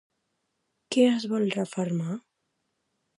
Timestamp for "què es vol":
0.95-1.45